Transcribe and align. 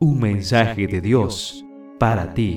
Un 0.00 0.20
mensaje 0.20 0.86
de 0.86 1.00
Dios 1.00 1.64
para 1.98 2.32
ti. 2.32 2.54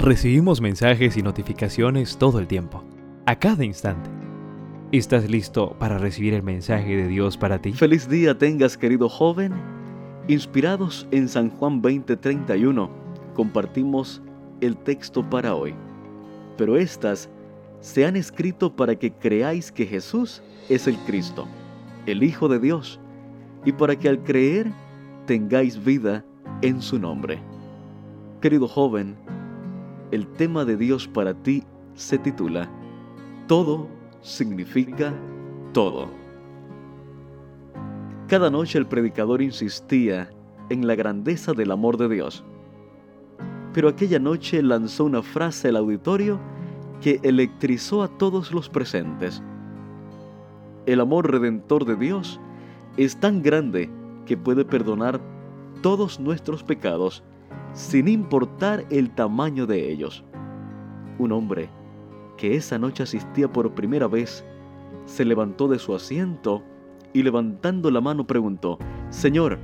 Recibimos 0.00 0.60
mensajes 0.60 1.16
y 1.16 1.22
notificaciones 1.22 2.16
todo 2.16 2.40
el 2.40 2.48
tiempo, 2.48 2.82
a 3.26 3.38
cada 3.38 3.64
instante. 3.64 4.10
¿Estás 4.90 5.30
listo 5.30 5.76
para 5.78 5.98
recibir 5.98 6.34
el 6.34 6.42
mensaje 6.42 6.96
de 6.96 7.06
Dios 7.06 7.36
para 7.36 7.62
ti? 7.62 7.70
Feliz 7.74 8.08
día 8.08 8.36
tengas, 8.36 8.76
querido 8.76 9.08
joven. 9.08 9.52
Inspirados 10.26 11.06
en 11.12 11.28
San 11.28 11.48
Juan 11.50 11.80
20:31, 11.80 12.90
compartimos 13.32 14.20
el 14.60 14.76
texto 14.76 15.22
para 15.30 15.54
hoy. 15.54 15.76
Pero 16.58 16.76
estas 16.76 17.30
se 17.78 18.04
han 18.04 18.16
escrito 18.16 18.74
para 18.74 18.96
que 18.96 19.12
creáis 19.12 19.70
que 19.70 19.86
Jesús 19.86 20.42
es 20.68 20.88
el 20.88 20.96
Cristo, 21.06 21.46
el 22.06 22.24
Hijo 22.24 22.48
de 22.48 22.58
Dios, 22.58 22.98
y 23.64 23.70
para 23.70 23.94
que 23.94 24.08
al 24.08 24.24
creer 24.24 24.72
tengáis 25.32 25.82
vida 25.82 26.22
en 26.60 26.82
su 26.82 26.98
nombre. 26.98 27.42
Querido 28.42 28.68
joven, 28.68 29.16
el 30.10 30.26
tema 30.26 30.66
de 30.66 30.76
Dios 30.76 31.08
para 31.08 31.32
ti 31.32 31.64
se 31.94 32.18
titula 32.18 32.68
Todo 33.46 33.88
significa 34.20 35.14
todo. 35.72 36.10
Cada 38.28 38.50
noche 38.50 38.76
el 38.76 38.84
predicador 38.84 39.40
insistía 39.40 40.28
en 40.68 40.86
la 40.86 40.96
grandeza 40.96 41.54
del 41.54 41.70
amor 41.70 41.96
de 41.96 42.10
Dios. 42.10 42.44
Pero 43.72 43.88
aquella 43.88 44.18
noche 44.18 44.62
lanzó 44.62 45.06
una 45.06 45.22
frase 45.22 45.68
al 45.68 45.76
auditorio 45.76 46.38
que 47.00 47.20
electrizó 47.22 48.02
a 48.02 48.08
todos 48.18 48.52
los 48.52 48.68
presentes. 48.68 49.42
El 50.84 51.00
amor 51.00 51.30
redentor 51.30 51.86
de 51.86 51.96
Dios 51.96 52.38
es 52.98 53.18
tan 53.18 53.40
grande 53.40 53.88
que 54.26 54.36
puede 54.36 54.64
perdonar 54.64 55.20
todos 55.82 56.20
nuestros 56.20 56.62
pecados 56.62 57.22
sin 57.72 58.08
importar 58.08 58.84
el 58.90 59.10
tamaño 59.10 59.66
de 59.66 59.90
ellos. 59.90 60.24
Un 61.18 61.32
hombre 61.32 61.70
que 62.36 62.56
esa 62.56 62.78
noche 62.78 63.02
asistía 63.02 63.50
por 63.52 63.72
primera 63.72 64.06
vez 64.06 64.44
se 65.06 65.24
levantó 65.24 65.68
de 65.68 65.78
su 65.78 65.94
asiento 65.94 66.62
y 67.12 67.22
levantando 67.22 67.90
la 67.90 68.00
mano 68.00 68.26
preguntó, 68.26 68.78
Señor, 69.10 69.58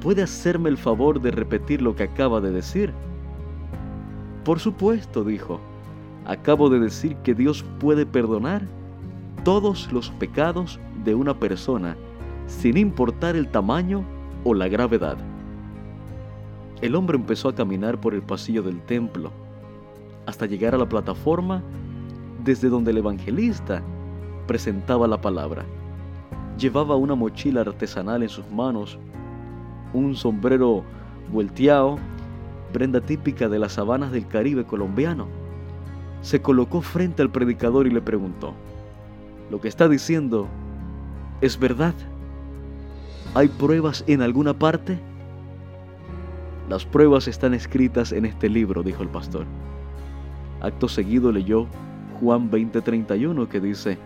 ¿puede 0.00 0.22
hacerme 0.22 0.70
el 0.70 0.78
favor 0.78 1.20
de 1.20 1.30
repetir 1.30 1.82
lo 1.82 1.94
que 1.94 2.04
acaba 2.04 2.40
de 2.40 2.50
decir? 2.50 2.92
Por 4.44 4.58
supuesto, 4.58 5.24
dijo, 5.24 5.60
acabo 6.24 6.70
de 6.70 6.80
decir 6.80 7.16
que 7.16 7.34
Dios 7.34 7.64
puede 7.78 8.06
perdonar 8.06 8.66
todos 9.44 9.92
los 9.92 10.10
pecados 10.10 10.80
de 11.04 11.14
una 11.14 11.38
persona 11.38 11.96
sin 12.50 12.76
importar 12.76 13.36
el 13.36 13.48
tamaño 13.48 14.04
o 14.44 14.54
la 14.54 14.68
gravedad. 14.68 15.16
El 16.82 16.96
hombre 16.96 17.16
empezó 17.16 17.48
a 17.48 17.54
caminar 17.54 18.00
por 18.00 18.12
el 18.12 18.22
pasillo 18.22 18.62
del 18.62 18.82
templo 18.82 19.30
hasta 20.26 20.46
llegar 20.46 20.74
a 20.74 20.78
la 20.78 20.88
plataforma 20.88 21.62
desde 22.44 22.68
donde 22.68 22.90
el 22.90 22.98
evangelista 22.98 23.82
presentaba 24.46 25.06
la 25.06 25.20
palabra. 25.20 25.64
Llevaba 26.58 26.96
una 26.96 27.14
mochila 27.14 27.60
artesanal 27.62 28.22
en 28.22 28.28
sus 28.28 28.50
manos, 28.50 28.98
un 29.94 30.14
sombrero 30.14 30.82
volteado, 31.32 31.98
prenda 32.72 33.00
típica 33.00 33.48
de 33.48 33.58
las 33.58 33.72
sabanas 33.74 34.10
del 34.12 34.26
Caribe 34.26 34.64
colombiano. 34.64 35.28
Se 36.20 36.42
colocó 36.42 36.82
frente 36.82 37.22
al 37.22 37.30
predicador 37.30 37.86
y 37.86 37.90
le 37.90 38.02
preguntó, 38.02 38.54
¿lo 39.50 39.60
que 39.60 39.68
está 39.68 39.88
diciendo 39.88 40.48
es 41.40 41.58
verdad? 41.58 41.94
¿Hay 43.32 43.46
pruebas 43.46 44.02
en 44.08 44.22
alguna 44.22 44.58
parte? 44.58 44.98
Las 46.68 46.84
pruebas 46.84 47.28
están 47.28 47.54
escritas 47.54 48.10
en 48.10 48.24
este 48.24 48.48
libro, 48.48 48.82
dijo 48.82 49.04
el 49.04 49.08
pastor. 49.08 49.46
Acto 50.60 50.88
seguido 50.88 51.30
leyó 51.30 51.68
Juan 52.18 52.50
20:31 52.50 53.48
que 53.48 53.60
dice, 53.60 53.98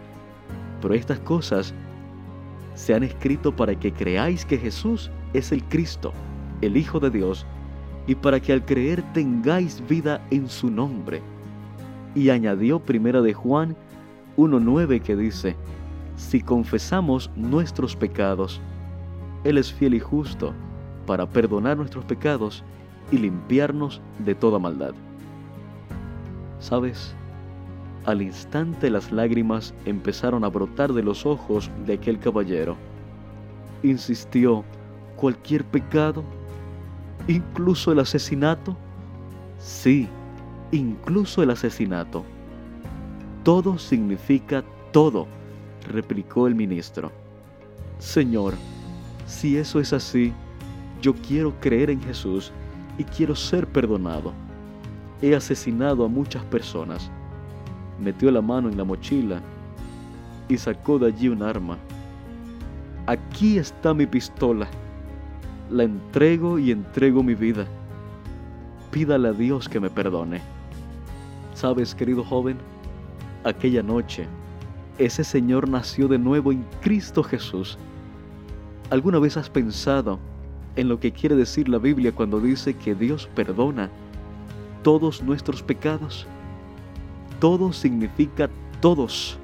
pero 0.82 0.92
estas 0.92 1.20
cosas 1.20 1.72
se 2.74 2.92
han 2.92 3.02
escrito 3.02 3.56
para 3.56 3.74
que 3.74 3.94
creáis 3.94 4.44
que 4.44 4.58
Jesús 4.58 5.10
es 5.32 5.52
el 5.52 5.64
Cristo, 5.64 6.12
el 6.60 6.76
Hijo 6.76 7.00
de 7.00 7.08
Dios, 7.08 7.46
y 8.06 8.14
para 8.16 8.40
que 8.40 8.52
al 8.52 8.66
creer 8.66 9.02
tengáis 9.14 9.82
vida 9.88 10.20
en 10.30 10.50
su 10.50 10.70
nombre. 10.70 11.22
Y 12.14 12.28
añadió 12.28 12.78
primera 12.78 13.22
de 13.22 13.32
Juan 13.32 13.74
1:9 14.36 15.00
que 15.00 15.16
dice, 15.16 15.56
si 16.16 16.42
confesamos 16.42 17.30
nuestros 17.36 17.96
pecados, 17.96 18.60
él 19.44 19.58
es 19.58 19.72
fiel 19.72 19.94
y 19.94 20.00
justo 20.00 20.52
para 21.06 21.28
perdonar 21.28 21.76
nuestros 21.76 22.04
pecados 22.04 22.64
y 23.12 23.18
limpiarnos 23.18 24.00
de 24.18 24.34
toda 24.34 24.58
maldad. 24.58 24.94
¿Sabes? 26.58 27.14
Al 28.06 28.22
instante 28.22 28.90
las 28.90 29.12
lágrimas 29.12 29.74
empezaron 29.84 30.44
a 30.44 30.48
brotar 30.48 30.92
de 30.92 31.02
los 31.02 31.24
ojos 31.24 31.70
de 31.86 31.94
aquel 31.94 32.18
caballero. 32.18 32.76
Insistió, 33.82 34.64
¿cualquier 35.16 35.64
pecado? 35.64 36.24
¿Incluso 37.28 37.92
el 37.92 38.00
asesinato? 38.00 38.76
Sí, 39.58 40.08
incluso 40.72 41.42
el 41.42 41.50
asesinato. 41.50 42.24
Todo 43.42 43.78
significa 43.78 44.64
todo, 44.92 45.26
replicó 45.90 46.46
el 46.46 46.54
ministro. 46.54 47.10
Señor, 47.98 48.54
si 49.26 49.56
eso 49.56 49.80
es 49.80 49.92
así, 49.92 50.32
yo 51.00 51.14
quiero 51.14 51.54
creer 51.60 51.90
en 51.90 52.00
Jesús 52.00 52.52
y 52.98 53.04
quiero 53.04 53.34
ser 53.34 53.66
perdonado. 53.66 54.32
He 55.22 55.34
asesinado 55.34 56.04
a 56.04 56.08
muchas 56.08 56.42
personas. 56.44 57.10
Metió 58.00 58.30
la 58.30 58.42
mano 58.42 58.68
en 58.68 58.76
la 58.76 58.84
mochila 58.84 59.40
y 60.48 60.56
sacó 60.56 60.98
de 60.98 61.06
allí 61.06 61.28
un 61.28 61.42
arma. 61.42 61.78
Aquí 63.06 63.58
está 63.58 63.94
mi 63.94 64.06
pistola. 64.06 64.66
La 65.70 65.84
entrego 65.84 66.58
y 66.58 66.70
entrego 66.70 67.22
mi 67.22 67.34
vida. 67.34 67.66
Pídale 68.90 69.28
a 69.28 69.32
Dios 69.32 69.68
que 69.68 69.80
me 69.80 69.90
perdone. 69.90 70.40
¿Sabes, 71.54 71.94
querido 71.94 72.22
joven? 72.24 72.58
Aquella 73.44 73.82
noche, 73.82 74.26
ese 74.98 75.24
Señor 75.24 75.68
nació 75.68 76.08
de 76.08 76.18
nuevo 76.18 76.52
en 76.52 76.64
Cristo 76.80 77.22
Jesús 77.22 77.78
¿Alguna 78.94 79.18
vez 79.18 79.36
has 79.36 79.50
pensado 79.50 80.20
en 80.76 80.88
lo 80.88 81.00
que 81.00 81.10
quiere 81.10 81.34
decir 81.34 81.68
la 81.68 81.78
Biblia 81.78 82.12
cuando 82.14 82.38
dice 82.38 82.74
que 82.74 82.94
Dios 82.94 83.28
perdona 83.34 83.90
todos 84.84 85.20
nuestros 85.20 85.64
pecados? 85.64 86.28
Todo 87.40 87.72
significa 87.72 88.48
todos, 88.80 89.36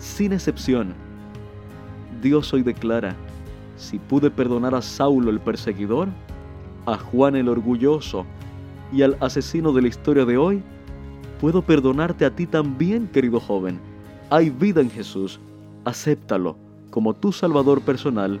sin 0.00 0.32
excepción. 0.32 0.92
Dios 2.20 2.52
hoy 2.52 2.64
declara, 2.64 3.14
si 3.76 4.00
pude 4.00 4.28
perdonar 4.28 4.74
a 4.74 4.82
Saulo 4.82 5.30
el 5.30 5.38
perseguidor, 5.38 6.08
a 6.86 6.98
Juan 6.98 7.36
el 7.36 7.48
orgulloso 7.48 8.26
y 8.92 9.02
al 9.02 9.16
asesino 9.20 9.72
de 9.72 9.82
la 9.82 9.88
historia 9.88 10.24
de 10.24 10.36
hoy, 10.36 10.64
puedo 11.40 11.62
perdonarte 11.62 12.24
a 12.24 12.34
ti 12.34 12.44
también, 12.44 13.06
querido 13.06 13.38
joven. 13.38 13.78
Hay 14.30 14.50
vida 14.50 14.80
en 14.80 14.90
Jesús, 14.90 15.38
acéptalo 15.84 16.56
como 16.90 17.14
tu 17.14 17.30
Salvador 17.30 17.80
personal 17.80 18.40